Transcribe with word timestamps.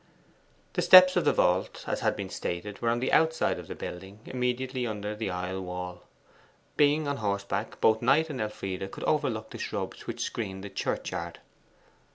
The 0.73 0.81
steps 0.81 1.13
to 1.13 1.21
the 1.21 1.31
vault, 1.31 1.83
as 1.85 1.99
has 1.99 2.15
been 2.15 2.31
stated, 2.31 2.81
were 2.81 2.89
on 2.89 3.01
the 3.01 3.13
outside 3.13 3.59
of 3.59 3.67
the 3.67 3.75
building, 3.75 4.19
immediately 4.25 4.87
under 4.87 5.15
the 5.15 5.29
aisle 5.29 5.61
wall. 5.61 6.05
Being 6.75 7.07
on 7.07 7.17
horseback, 7.17 7.79
both 7.81 8.01
Knight 8.01 8.31
and 8.31 8.41
Elfride 8.41 8.89
could 8.89 9.03
overlook 9.03 9.51
the 9.51 9.59
shrubs 9.59 10.07
which 10.07 10.23
screened 10.23 10.63
the 10.63 10.71
church 10.71 11.11
yard. 11.11 11.39